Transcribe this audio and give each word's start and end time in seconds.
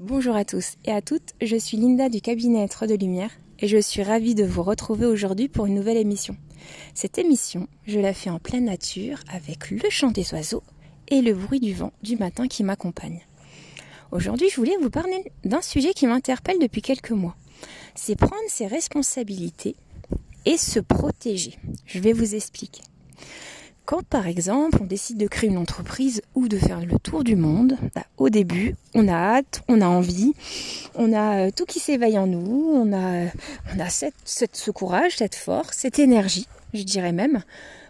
Bonjour 0.00 0.34
à 0.34 0.44
tous 0.44 0.74
et 0.84 0.90
à 0.90 1.00
toutes, 1.00 1.34
je 1.40 1.54
suis 1.54 1.76
Linda 1.76 2.08
du 2.08 2.20
cabinet 2.20 2.64
Être 2.64 2.88
de 2.88 2.96
Lumière 2.96 3.30
et 3.60 3.68
je 3.68 3.78
suis 3.78 4.02
ravie 4.02 4.34
de 4.34 4.42
vous 4.42 4.64
retrouver 4.64 5.06
aujourd'hui 5.06 5.46
pour 5.46 5.66
une 5.66 5.76
nouvelle 5.76 5.96
émission. 5.96 6.36
Cette 6.94 7.16
émission, 7.16 7.68
je 7.86 8.00
la 8.00 8.12
fais 8.12 8.28
en 8.28 8.40
pleine 8.40 8.64
nature 8.64 9.20
avec 9.32 9.70
le 9.70 9.88
chant 9.90 10.10
des 10.10 10.34
oiseaux 10.34 10.64
et 11.06 11.22
le 11.22 11.32
bruit 11.32 11.60
du 11.60 11.74
vent 11.74 11.92
du 12.02 12.16
matin 12.16 12.48
qui 12.48 12.64
m'accompagne. 12.64 13.24
Aujourd'hui, 14.10 14.48
je 14.50 14.56
voulais 14.56 14.76
vous 14.82 14.90
parler 14.90 15.30
d'un 15.44 15.62
sujet 15.62 15.94
qui 15.94 16.08
m'interpelle 16.08 16.58
depuis 16.58 16.82
quelques 16.82 17.12
mois. 17.12 17.36
C'est 17.94 18.16
prendre 18.16 18.34
ses 18.48 18.66
responsabilités 18.66 19.76
et 20.44 20.56
se 20.56 20.80
protéger. 20.80 21.56
Je 21.86 22.00
vais 22.00 22.12
vous 22.12 22.34
expliquer. 22.34 22.82
Quand 23.86 24.02
par 24.02 24.26
exemple 24.26 24.78
on 24.80 24.86
décide 24.86 25.18
de 25.18 25.26
créer 25.26 25.50
une 25.50 25.58
entreprise 25.58 26.22
ou 26.34 26.48
de 26.48 26.56
faire 26.56 26.80
le 26.80 26.98
tour 26.98 27.22
du 27.22 27.36
monde, 27.36 27.76
bah, 27.94 28.04
au 28.16 28.30
début 28.30 28.76
on 28.94 29.08
a 29.08 29.12
hâte, 29.12 29.62
on 29.68 29.82
a 29.82 29.86
envie, 29.86 30.32
on 30.94 31.12
a 31.12 31.46
euh, 31.46 31.50
tout 31.54 31.66
qui 31.66 31.80
s'éveille 31.80 32.18
en 32.18 32.26
nous, 32.26 32.70
on 32.74 32.94
a, 32.94 33.30
on 33.74 33.80
a 33.80 33.88
cette, 33.90 34.14
ce 34.24 34.70
courage, 34.70 35.18
cette 35.18 35.34
force, 35.34 35.76
cette 35.76 35.98
énergie, 35.98 36.48
je 36.72 36.82
dirais 36.82 37.12
même, 37.12 37.42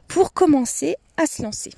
pour 0.09 0.33
commencer 0.33 0.97
à 1.17 1.27
se 1.27 1.45
lancer. 1.45 1.71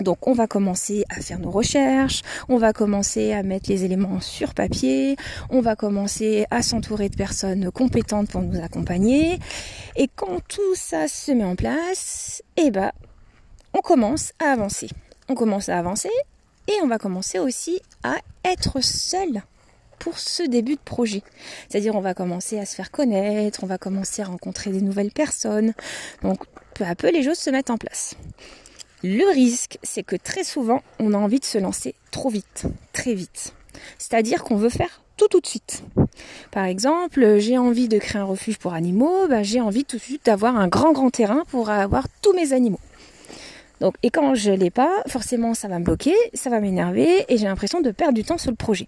Donc 0.00 0.26
on 0.26 0.34
va 0.34 0.46
commencer 0.46 1.04
à 1.08 1.20
faire 1.22 1.38
nos 1.38 1.50
recherches, 1.50 2.22
on 2.50 2.58
va 2.58 2.74
commencer 2.74 3.32
à 3.32 3.42
mettre 3.42 3.70
les 3.70 3.84
éléments 3.84 4.20
sur 4.20 4.52
papier, 4.52 5.16
on 5.48 5.60
va 5.62 5.74
commencer 5.74 6.44
à 6.50 6.60
s'entourer 6.62 7.08
de 7.08 7.16
personnes 7.16 7.70
compétentes 7.70 8.28
pour 8.28 8.42
nous 8.42 8.60
accompagner. 8.62 9.38
Et 9.96 10.08
quand 10.14 10.40
tout 10.48 10.74
ça 10.74 11.08
se 11.08 11.32
met 11.32 11.44
en 11.44 11.56
place, 11.56 12.42
eh 12.56 12.70
ben 12.70 12.90
on 13.74 13.80
commence 13.80 14.32
à 14.38 14.52
avancer. 14.52 14.88
On 15.28 15.34
commence 15.34 15.68
à 15.68 15.78
avancer 15.78 16.10
et 16.68 16.74
on 16.82 16.86
va 16.86 16.98
commencer 16.98 17.38
aussi 17.38 17.80
à 18.02 18.16
être 18.44 18.82
seul 18.82 19.42
pour 19.98 20.18
ce 20.18 20.42
début 20.42 20.74
de 20.74 20.80
projet. 20.80 21.22
C'est-à-dire 21.68 21.94
on 21.94 22.00
va 22.00 22.14
commencer 22.14 22.58
à 22.58 22.66
se 22.66 22.74
faire 22.74 22.90
connaître, 22.90 23.62
on 23.62 23.66
va 23.66 23.78
commencer 23.78 24.22
à 24.22 24.26
rencontrer 24.26 24.70
des 24.70 24.80
nouvelles 24.80 25.12
personnes. 25.12 25.74
Donc 26.22 26.40
peu 26.74 26.84
à 26.84 26.94
peu 26.94 27.10
les 27.10 27.22
choses 27.22 27.38
se 27.38 27.50
mettent 27.50 27.70
en 27.70 27.78
place. 27.78 28.14
Le 29.04 29.32
risque, 29.32 29.78
c'est 29.82 30.02
que 30.02 30.16
très 30.16 30.44
souvent, 30.44 30.80
on 31.00 31.12
a 31.12 31.18
envie 31.18 31.40
de 31.40 31.44
se 31.44 31.58
lancer 31.58 31.94
trop 32.10 32.28
vite, 32.28 32.66
très 32.92 33.14
vite. 33.14 33.54
C'est-à-dire 33.98 34.44
qu'on 34.44 34.56
veut 34.56 34.68
faire 34.68 35.02
tout 35.16 35.28
tout 35.28 35.40
de 35.40 35.46
suite. 35.46 35.82
Par 36.50 36.64
exemple, 36.64 37.38
j'ai 37.38 37.58
envie 37.58 37.88
de 37.88 37.98
créer 37.98 38.20
un 38.20 38.24
refuge 38.24 38.58
pour 38.58 38.74
animaux, 38.74 39.26
bah, 39.28 39.42
j'ai 39.42 39.60
envie 39.60 39.84
tout 39.84 39.96
de 39.96 40.02
suite 40.02 40.26
d'avoir 40.26 40.56
un 40.56 40.68
grand 40.68 40.92
grand 40.92 41.10
terrain 41.10 41.44
pour 41.48 41.70
avoir 41.70 42.06
tous 42.22 42.32
mes 42.32 42.52
animaux. 42.52 42.80
Et 44.02 44.10
quand 44.10 44.34
je 44.34 44.52
l'ai 44.52 44.70
pas, 44.70 45.02
forcément, 45.06 45.54
ça 45.54 45.68
va 45.68 45.78
me 45.78 45.84
bloquer, 45.84 46.14
ça 46.34 46.50
va 46.50 46.60
m'énerver 46.60 47.24
et 47.28 47.36
j'ai 47.36 47.46
l'impression 47.46 47.80
de 47.80 47.90
perdre 47.90 48.14
du 48.14 48.24
temps 48.24 48.38
sur 48.38 48.50
le 48.50 48.56
projet. 48.56 48.86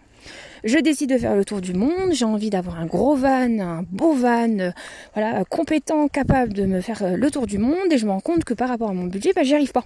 Je 0.65 0.79
décide 0.79 1.11
de 1.11 1.19
faire 1.19 1.35
le 1.35 1.45
tour 1.45 1.61
du 1.61 1.75
monde, 1.75 2.13
j'ai 2.13 2.25
envie 2.25 2.51
d'avoir 2.51 2.79
un 2.79 2.87
gros 2.87 3.15
van, 3.15 3.59
un 3.61 3.85
beau 3.91 4.15
van, 4.15 4.59
euh, 4.59 4.71
voilà, 5.15 5.45
compétent, 5.45 6.09
capable 6.09 6.55
de 6.55 6.65
me 6.65 6.81
faire 6.81 7.03
euh, 7.03 7.17
le 7.17 7.31
tour 7.31 7.47
du 7.47 7.59
monde 7.59 7.93
et 7.93 7.99
je 7.99 8.07
me 8.07 8.13
rends 8.13 8.21
compte 8.21 8.45
que 8.45 8.55
par 8.55 8.71
rapport 8.71 8.89
à 8.89 8.95
mon 8.95 9.05
budget, 9.05 9.33
bah, 9.35 9.43
j'y 9.43 9.55
arrive 9.55 9.73
pas 9.73 9.85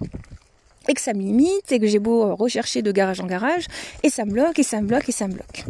et 0.87 0.93
que 0.93 1.01
ça 1.01 1.13
me 1.13 1.19
limite 1.19 1.71
et 1.71 1.79
que 1.79 1.87
j'ai 1.87 1.99
beau 1.99 2.35
rechercher 2.35 2.81
de 2.81 2.91
garage 2.91 3.19
en 3.19 3.25
garage 3.25 3.67
et 4.03 4.09
ça 4.09 4.25
me 4.25 4.31
bloque 4.31 4.57
et 4.59 4.63
ça 4.63 4.81
me 4.81 4.87
bloque 4.87 5.09
et 5.09 5.11
ça 5.11 5.27
me 5.27 5.33
bloque. 5.33 5.65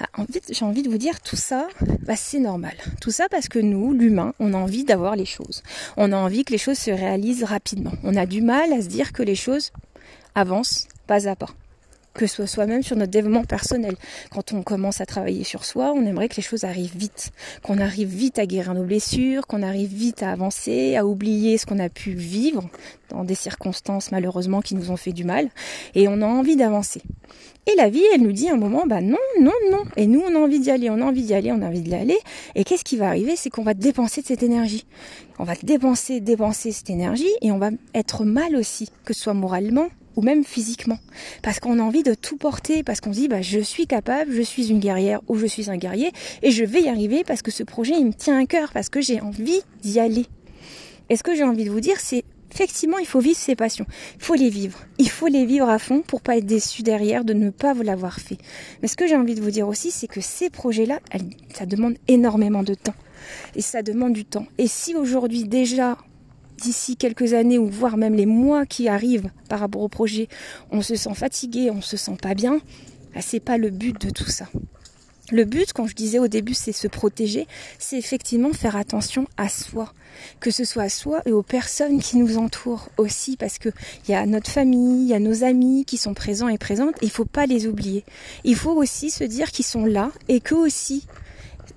Ah, 0.00 0.24
fait, 0.32 0.42
j'ai 0.50 0.64
envie 0.64 0.82
de 0.82 0.88
vous 0.88 0.98
dire 0.98 1.20
tout 1.20 1.36
ça, 1.36 1.68
bah, 2.06 2.16
c'est 2.16 2.38
normal. 2.38 2.74
Tout 3.00 3.10
ça 3.10 3.28
parce 3.30 3.48
que 3.48 3.58
nous, 3.58 3.92
l'humain, 3.92 4.32
on 4.40 4.54
a 4.54 4.56
envie 4.56 4.84
d'avoir 4.84 5.14
les 5.14 5.26
choses. 5.26 5.62
On 5.96 6.12
a 6.12 6.16
envie 6.16 6.44
que 6.44 6.52
les 6.52 6.58
choses 6.58 6.78
se 6.78 6.90
réalisent 6.90 7.44
rapidement. 7.44 7.92
On 8.02 8.16
a 8.16 8.24
du 8.24 8.40
mal 8.40 8.72
à 8.72 8.80
se 8.80 8.88
dire 8.88 9.12
que 9.12 9.22
les 9.22 9.34
choses 9.34 9.72
avancent 10.34 10.88
pas 11.06 11.28
à 11.28 11.36
pas 11.36 11.50
que 12.14 12.26
ce 12.26 12.36
soit 12.36 12.46
soi-même 12.46 12.82
sur 12.82 12.96
notre 12.96 13.10
développement 13.10 13.44
personnel. 13.44 13.94
Quand 14.30 14.52
on 14.52 14.62
commence 14.62 15.00
à 15.00 15.06
travailler 15.06 15.44
sur 15.44 15.64
soi, 15.64 15.92
on 15.94 16.04
aimerait 16.04 16.28
que 16.28 16.36
les 16.36 16.42
choses 16.42 16.64
arrivent 16.64 16.96
vite, 16.96 17.30
qu'on 17.62 17.78
arrive 17.78 18.08
vite 18.08 18.38
à 18.38 18.46
guérir 18.46 18.74
nos 18.74 18.84
blessures, 18.84 19.46
qu'on 19.46 19.62
arrive 19.62 19.92
vite 19.92 20.22
à 20.22 20.32
avancer, 20.32 20.96
à 20.96 21.06
oublier 21.06 21.58
ce 21.58 21.66
qu'on 21.66 21.78
a 21.78 21.88
pu 21.88 22.12
vivre 22.12 22.68
dans 23.10 23.24
des 23.24 23.34
circonstances 23.34 24.12
malheureusement 24.12 24.60
qui 24.60 24.74
nous 24.74 24.90
ont 24.90 24.96
fait 24.96 25.12
du 25.12 25.24
mal, 25.24 25.48
et 25.94 26.08
on 26.08 26.22
a 26.22 26.26
envie 26.26 26.56
d'avancer. 26.56 27.02
Et 27.66 27.76
la 27.76 27.90
vie, 27.90 28.02
elle 28.14 28.22
nous 28.22 28.32
dit 28.32 28.48
un 28.48 28.56
moment, 28.56 28.84
bah 28.86 29.00
non, 29.00 29.18
non, 29.38 29.52
non. 29.70 29.84
Et 29.96 30.06
nous, 30.06 30.20
on 30.20 30.34
a 30.34 30.38
envie 30.38 30.60
d'y 30.60 30.70
aller, 30.70 30.88
on 30.88 31.00
a 31.00 31.04
envie 31.04 31.22
d'y 31.22 31.34
aller, 31.34 31.52
on 31.52 31.60
a 31.62 31.66
envie 31.66 31.82
d'y 31.82 31.94
aller. 31.94 32.18
Et 32.54 32.64
qu'est-ce 32.64 32.84
qui 32.84 32.96
va 32.96 33.08
arriver? 33.08 33.36
C'est 33.36 33.50
qu'on 33.50 33.62
va 33.62 33.74
dépenser 33.74 34.22
de 34.22 34.26
cette 34.26 34.42
énergie. 34.42 34.86
On 35.38 35.44
va 35.44 35.54
dépenser, 35.62 36.20
dépenser 36.20 36.72
cette 36.72 36.90
énergie, 36.90 37.30
et 37.42 37.52
on 37.52 37.58
va 37.58 37.70
être 37.94 38.24
mal 38.24 38.56
aussi, 38.56 38.88
que 39.04 39.12
ce 39.12 39.20
soit 39.20 39.34
moralement, 39.34 39.88
ou 40.16 40.22
même 40.22 40.44
physiquement. 40.44 40.98
Parce 41.42 41.60
qu'on 41.60 41.78
a 41.78 41.82
envie 41.82 42.02
de 42.02 42.14
tout 42.14 42.36
porter, 42.36 42.82
parce 42.82 43.00
qu'on 43.00 43.12
se 43.12 43.18
dit 43.18 43.28
bah, 43.28 43.42
je 43.42 43.60
suis 43.60 43.86
capable, 43.86 44.32
je 44.32 44.42
suis 44.42 44.68
une 44.68 44.80
guerrière 44.80 45.20
ou 45.28 45.36
je 45.36 45.46
suis 45.46 45.70
un 45.70 45.76
guerrier 45.76 46.12
et 46.42 46.50
je 46.50 46.64
vais 46.64 46.82
y 46.82 46.88
arriver 46.88 47.24
parce 47.24 47.42
que 47.42 47.50
ce 47.50 47.62
projet 47.62 47.94
il 47.98 48.06
me 48.06 48.12
tient 48.12 48.38
à 48.38 48.46
cœur, 48.46 48.72
parce 48.72 48.88
que 48.88 49.00
j'ai 49.00 49.20
envie 49.20 49.60
d'y 49.82 50.00
aller. 50.00 50.26
Et 51.08 51.16
ce 51.16 51.22
que 51.22 51.34
j'ai 51.34 51.44
envie 51.44 51.64
de 51.64 51.70
vous 51.70 51.80
dire, 51.80 51.98
c'est 51.98 52.24
effectivement, 52.52 52.98
il 52.98 53.06
faut 53.06 53.20
vivre 53.20 53.36
ses 53.36 53.56
passions. 53.56 53.86
Il 54.16 54.22
faut 54.22 54.34
les 54.34 54.50
vivre. 54.50 54.78
Il 54.98 55.08
faut 55.08 55.26
les 55.26 55.44
vivre 55.44 55.68
à 55.68 55.78
fond 55.78 56.02
pour 56.06 56.20
pas 56.20 56.36
être 56.36 56.46
déçu 56.46 56.82
derrière 56.82 57.24
de 57.24 57.32
ne 57.32 57.50
pas 57.50 57.72
vous 57.72 57.82
l'avoir 57.82 58.20
fait. 58.20 58.38
Mais 58.82 58.88
ce 58.88 58.96
que 58.96 59.06
j'ai 59.06 59.16
envie 59.16 59.34
de 59.34 59.40
vous 59.40 59.50
dire 59.50 59.68
aussi, 59.68 59.90
c'est 59.90 60.06
que 60.06 60.20
ces 60.20 60.50
projets-là, 60.50 61.00
ça 61.54 61.66
demande 61.66 61.96
énormément 62.08 62.62
de 62.62 62.74
temps. 62.74 62.94
Et 63.54 63.62
ça 63.62 63.82
demande 63.82 64.12
du 64.12 64.24
temps. 64.24 64.46
Et 64.58 64.66
si 64.66 64.94
aujourd'hui 64.94 65.44
déjà 65.44 65.98
d'ici 66.60 66.96
quelques 66.96 67.32
années 67.32 67.58
ou 67.58 67.66
voire 67.66 67.96
même 67.96 68.14
les 68.14 68.26
mois 68.26 68.66
qui 68.66 68.88
arrivent 68.88 69.30
par 69.48 69.60
rapport 69.60 69.82
au 69.82 69.88
projet, 69.88 70.28
on 70.70 70.82
se 70.82 70.94
sent 70.94 71.14
fatigué, 71.14 71.70
on 71.70 71.80
se 71.80 71.96
sent 71.96 72.16
pas 72.20 72.34
bien, 72.34 72.60
bah, 73.14 73.20
c'est 73.20 73.40
pas 73.40 73.58
le 73.58 73.70
but 73.70 74.00
de 74.00 74.10
tout 74.10 74.30
ça. 74.30 74.46
Le 75.32 75.44
but, 75.44 75.72
quand 75.72 75.86
je 75.86 75.94
disais 75.94 76.18
au 76.18 76.26
début, 76.26 76.54
c'est 76.54 76.72
se 76.72 76.88
protéger, 76.88 77.46
c'est 77.78 77.96
effectivement 77.96 78.52
faire 78.52 78.74
attention 78.74 79.26
à 79.36 79.48
soi, 79.48 79.94
que 80.40 80.50
ce 80.50 80.64
soit 80.64 80.84
à 80.84 80.88
soi 80.88 81.22
et 81.24 81.30
aux 81.30 81.44
personnes 81.44 82.00
qui 82.00 82.16
nous 82.16 82.36
entourent 82.36 82.88
aussi, 82.96 83.36
parce 83.36 83.58
que 83.58 83.68
il 84.08 84.10
y 84.10 84.14
a 84.14 84.26
notre 84.26 84.50
famille, 84.50 85.02
il 85.04 85.08
y 85.08 85.14
a 85.14 85.20
nos 85.20 85.44
amis 85.44 85.84
qui 85.84 85.98
sont 85.98 86.14
présents 86.14 86.48
et 86.48 86.58
présentes, 86.58 87.00
et 87.00 87.06
il 87.06 87.10
faut 87.10 87.24
pas 87.24 87.46
les 87.46 87.68
oublier. 87.68 88.04
Il 88.42 88.56
faut 88.56 88.72
aussi 88.72 89.10
se 89.10 89.22
dire 89.22 89.52
qu'ils 89.52 89.64
sont 89.64 89.86
là 89.86 90.10
et 90.26 90.40
qu'eux 90.40 90.56
aussi 90.56 91.06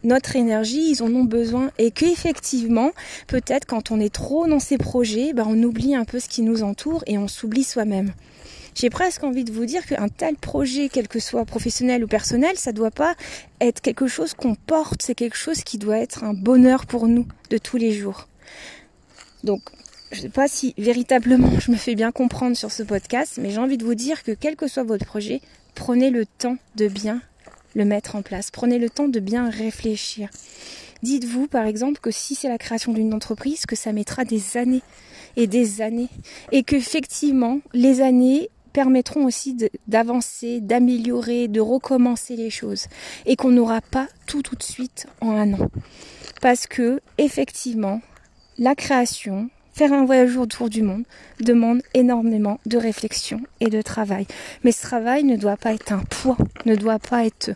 notre 0.03 0.35
énergie, 0.35 0.91
ils 0.91 1.03
en 1.03 1.13
ont 1.13 1.23
besoin 1.23 1.71
et 1.77 1.91
qu'effectivement, 1.91 2.91
peut-être 3.27 3.65
quand 3.65 3.91
on 3.91 3.99
est 3.99 4.13
trop 4.13 4.47
dans 4.47 4.59
ces 4.59 4.77
projets, 4.77 5.33
ben 5.33 5.45
on 5.47 5.61
oublie 5.63 5.95
un 5.95 6.05
peu 6.05 6.19
ce 6.19 6.29
qui 6.29 6.41
nous 6.41 6.63
entoure 6.63 7.03
et 7.07 7.17
on 7.17 7.27
s'oublie 7.27 7.63
soi-même. 7.63 8.13
J'ai 8.75 8.89
presque 8.89 9.23
envie 9.23 9.43
de 9.43 9.51
vous 9.51 9.65
dire 9.65 9.85
qu'un 9.85 10.09
tel 10.09 10.35
projet, 10.35 10.89
quel 10.91 11.07
que 11.07 11.19
soit 11.19 11.45
professionnel 11.45 12.03
ou 12.03 12.07
personnel, 12.07 12.57
ça 12.57 12.71
doit 12.71 12.91
pas 12.91 13.15
être 13.61 13.81
quelque 13.81 14.07
chose 14.07 14.33
qu'on 14.33 14.55
porte, 14.55 15.03
c'est 15.03 15.15
quelque 15.15 15.37
chose 15.37 15.63
qui 15.63 15.77
doit 15.77 15.99
être 15.99 16.23
un 16.23 16.33
bonheur 16.33 16.85
pour 16.87 17.07
nous 17.07 17.27
de 17.49 17.57
tous 17.57 17.77
les 17.77 17.91
jours. 17.91 18.27
Donc, 19.43 19.61
je 20.11 20.17
ne 20.17 20.21
sais 20.23 20.29
pas 20.29 20.47
si 20.47 20.73
véritablement 20.77 21.59
je 21.59 21.71
me 21.71 21.75
fais 21.75 21.95
bien 21.95 22.11
comprendre 22.11 22.57
sur 22.57 22.71
ce 22.71 22.83
podcast, 22.83 23.39
mais 23.41 23.51
j'ai 23.51 23.59
envie 23.59 23.77
de 23.77 23.85
vous 23.85 23.95
dire 23.95 24.23
que 24.23 24.31
quel 24.31 24.55
que 24.55 24.67
soit 24.67 24.83
votre 24.83 25.05
projet, 25.05 25.41
prenez 25.75 26.09
le 26.09 26.25
temps 26.25 26.57
de 26.75 26.87
bien 26.87 27.21
le 27.75 27.85
mettre 27.85 28.15
en 28.15 28.21
place. 28.21 28.51
Prenez 28.51 28.79
le 28.79 28.89
temps 28.89 29.07
de 29.07 29.19
bien 29.19 29.49
réfléchir. 29.49 30.29
Dites-vous 31.01 31.47
par 31.47 31.65
exemple 31.65 31.99
que 31.99 32.11
si 32.11 32.35
c'est 32.35 32.47
la 32.47 32.57
création 32.57 32.93
d'une 32.93 33.13
entreprise, 33.13 33.65
que 33.65 33.75
ça 33.75 33.91
mettra 33.91 34.23
des 34.23 34.57
années 34.57 34.83
et 35.35 35.47
des 35.47 35.81
années. 35.81 36.09
Et 36.51 36.63
qu'effectivement, 36.63 37.59
les 37.73 38.01
années 38.01 38.49
permettront 38.71 39.25
aussi 39.25 39.55
d'avancer, 39.87 40.59
d'améliorer, 40.61 41.47
de 41.47 41.61
recommencer 41.61 42.35
les 42.35 42.49
choses. 42.49 42.87
Et 43.25 43.35
qu'on 43.35 43.51
n'aura 43.51 43.81
pas 43.81 44.07
tout 44.25 44.41
tout 44.41 44.55
de 44.55 44.63
suite 44.63 45.07
en 45.21 45.31
un 45.31 45.53
an. 45.53 45.69
Parce 46.41 46.67
que, 46.67 46.99
effectivement, 47.17 48.01
la 48.57 48.75
création, 48.75 49.49
Faire 49.75 49.91
un 49.91 50.05
voyage 50.05 50.37
autour 50.37 50.69
du 50.69 50.83
monde 50.83 51.03
demande 51.39 51.81
énormément 51.95 52.59
de 52.67 52.77
réflexion 52.77 53.41
et 53.59 53.71
de 53.71 53.81
travail. 53.81 54.27
Mais 54.63 54.71
ce 54.71 54.83
travail 54.83 55.23
ne 55.23 55.35
doit 55.35 55.57
pas 55.57 55.73
être 55.73 55.91
un 55.91 56.03
poids, 56.03 56.37
ne 56.67 56.75
doit 56.75 56.99
pas 56.99 57.25
être 57.25 57.49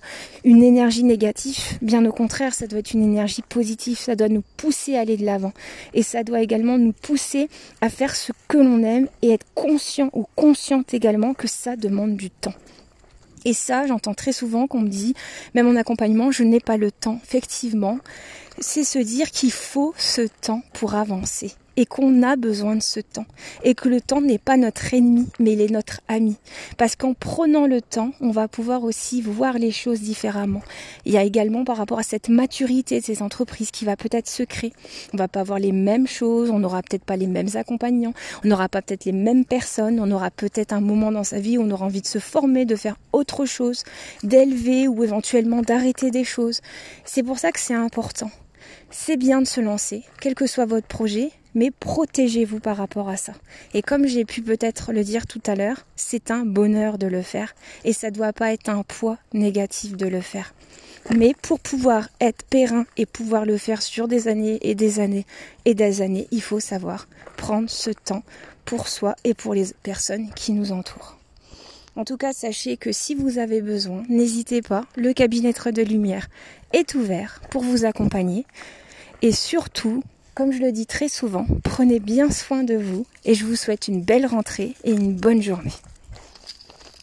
une 0.43 0.63
énergie 0.63 1.03
négative. 1.03 1.77
Bien 1.83 2.03
au 2.05 2.11
contraire, 2.11 2.55
ça 2.55 2.65
doit 2.65 2.79
être 2.79 2.93
une 2.93 3.03
énergie 3.03 3.43
positive. 3.47 3.99
Ça 3.99 4.15
doit 4.15 4.29
nous 4.29 4.43
pousser 4.57 4.97
à 4.97 5.01
aller 5.01 5.15
de 5.15 5.25
l'avant. 5.25 5.53
Et 5.93 6.01
ça 6.01 6.23
doit 6.23 6.41
également 6.41 6.79
nous 6.79 6.91
pousser 6.91 7.49
à 7.81 7.89
faire 7.89 8.15
ce 8.15 8.31
que 8.47 8.57
l'on 8.57 8.81
aime 8.81 9.07
et 9.21 9.29
être 9.29 9.45
conscient 9.53 10.09
ou 10.13 10.25
consciente 10.35 10.95
également 10.95 11.35
que 11.35 11.47
ça 11.47 11.75
demande 11.75 12.17
du 12.17 12.31
temps. 12.31 12.55
Et 13.45 13.53
ça, 13.53 13.85
j'entends 13.85 14.15
très 14.15 14.33
souvent 14.33 14.65
qu'on 14.65 14.81
me 14.81 14.89
dit, 14.89 15.13
même 15.53 15.67
en 15.67 15.75
accompagnement, 15.75 16.31
je 16.31 16.41
n'ai 16.41 16.61
pas 16.61 16.77
le 16.77 16.89
temps. 16.89 17.19
Effectivement, 17.23 17.99
c'est 18.57 18.83
se 18.83 18.97
dire 18.97 19.29
qu'il 19.29 19.51
faut 19.51 19.93
ce 19.97 20.23
temps 20.41 20.63
pour 20.73 20.95
avancer 20.95 21.53
et 21.77 21.85
qu'on 21.85 22.23
a 22.23 22.35
besoin 22.35 22.75
de 22.75 22.81
ce 22.81 22.99
temps. 22.99 23.25
Et 23.63 23.73
que 23.75 23.87
le 23.87 24.01
temps 24.01 24.19
n'est 24.19 24.37
pas 24.37 24.57
notre 24.57 24.93
ennemi 24.93 25.27
mais 25.39 25.53
il 25.53 25.61
est 25.61 25.71
notre 25.71 26.01
ami. 26.07 26.35
Parce 26.77 26.95
qu'en 26.95 27.13
prenant 27.13 27.67
le 27.67 27.81
temps 27.81 28.11
on 28.19 28.31
va 28.31 28.47
pouvoir 28.47 28.83
aussi 28.83 29.21
voir 29.21 29.53
les 29.53 29.71
choses 29.71 30.01
différemment. 30.01 30.61
Il 31.05 31.13
y 31.13 31.17
a 31.17 31.23
également 31.23 31.63
par 31.63 31.77
rapport 31.77 31.99
à 31.99 32.03
cette 32.03 32.27
maturité 32.27 32.99
de 32.99 33.05
ces 33.05 33.21
entreprises 33.21 33.71
qui 33.71 33.85
va 33.85 33.95
peut-être 33.95 34.27
se 34.27 34.43
créer. 34.43 34.73
On 35.13 35.17
va 35.17 35.29
pas 35.29 35.39
avoir 35.39 35.59
les 35.59 35.71
mêmes 35.71 36.07
choses 36.07 36.49
on 36.51 36.59
n'aura 36.59 36.81
peut-être 36.81 37.05
pas 37.05 37.15
les 37.15 37.27
mêmes 37.27 37.49
accompagnants 37.55 38.13
on 38.43 38.49
n'aura 38.49 38.67
pas 38.67 38.81
peut-être 38.81 39.05
les 39.05 39.13
mêmes 39.13 39.45
personnes 39.45 39.99
on 39.99 40.11
aura 40.11 40.31
peut-être 40.31 40.73
un 40.73 40.81
moment 40.81 41.11
dans 41.11 41.23
sa 41.23 41.39
vie 41.39 41.57
où 41.57 41.61
on 41.61 41.71
aura 41.71 41.85
envie 41.85 42.01
de 42.01 42.07
se 42.07 42.19
former 42.19 42.65
de 42.65 42.75
faire 42.75 42.97
autre 43.13 43.45
chose 43.45 43.83
d'élever 44.23 44.87
ou 44.87 45.03
éventuellement 45.03 45.61
d'arrêter 45.61 46.11
des 46.11 46.23
choses. 46.23 46.61
C'est 47.05 47.23
pour 47.23 47.39
ça 47.39 47.51
que 47.51 47.59
c'est 47.59 47.73
important. 47.73 48.31
C'est 48.89 49.17
bien 49.17 49.41
de 49.41 49.47
se 49.47 49.61
lancer, 49.61 50.03
quel 50.21 50.35
que 50.35 50.47
soit 50.47 50.65
votre 50.65 50.87
projet, 50.87 51.31
mais 51.55 51.71
protégez-vous 51.71 52.59
par 52.59 52.77
rapport 52.77 53.09
à 53.09 53.17
ça. 53.17 53.33
Et 53.73 53.81
comme 53.81 54.07
j'ai 54.07 54.25
pu 54.25 54.41
peut-être 54.41 54.91
le 54.91 55.03
dire 55.03 55.27
tout 55.27 55.41
à 55.45 55.55
l'heure, 55.55 55.85
c'est 55.95 56.31
un 56.31 56.45
bonheur 56.45 56.97
de 56.97 57.07
le 57.07 57.21
faire 57.21 57.55
et 57.83 57.93
ça 57.93 58.09
ne 58.09 58.15
doit 58.15 58.33
pas 58.33 58.53
être 58.53 58.69
un 58.69 58.83
poids 58.83 59.17
négatif 59.33 59.95
de 59.97 60.07
le 60.07 60.21
faire. 60.21 60.53
Mais 61.15 61.33
pour 61.41 61.59
pouvoir 61.59 62.09
être 62.19 62.43
périn 62.43 62.85
et 62.97 63.05
pouvoir 63.05 63.45
le 63.45 63.57
faire 63.57 63.81
sur 63.81 64.07
des 64.07 64.27
années 64.27 64.59
et 64.61 64.75
des 64.75 64.99
années 64.99 65.25
et 65.65 65.73
des 65.73 66.01
années, 66.01 66.27
il 66.31 66.41
faut 66.41 66.59
savoir 66.59 67.07
prendre 67.37 67.69
ce 67.69 67.91
temps 67.91 68.23
pour 68.65 68.89
soi 68.89 69.15
et 69.23 69.33
pour 69.33 69.53
les 69.53 69.67
personnes 69.83 70.29
qui 70.33 70.51
nous 70.51 70.73
entourent. 70.73 71.17
En 71.95 72.05
tout 72.05 72.17
cas, 72.17 72.33
sachez 72.33 72.77
que 72.77 72.91
si 72.91 73.15
vous 73.15 73.39
avez 73.39 73.61
besoin, 73.61 74.03
n'hésitez 74.07 74.61
pas, 74.61 74.85
le 74.95 75.13
cabinet 75.13 75.51
de 75.51 75.81
lumière 75.81 76.27
est 76.71 76.93
ouvert 76.93 77.41
pour 77.49 77.63
vous 77.63 77.85
accompagner. 77.85 78.45
Et 79.23 79.31
surtout, 79.31 80.03
comme 80.37 80.51
je 80.51 80.59
le 80.59 80.71
dis 80.71 80.85
très 80.85 81.09
souvent, 81.09 81.47
prenez 81.63 81.99
bien 81.99 82.29
soin 82.29 82.63
de 82.63 82.75
vous 82.75 83.07
et 83.25 83.33
je 83.33 83.43
vous 83.43 83.55
souhaite 83.55 83.87
une 83.87 84.03
belle 84.03 84.27
rentrée 84.27 84.75
et 84.83 84.91
une 84.91 85.15
bonne 85.15 85.41
journée. 85.41 85.73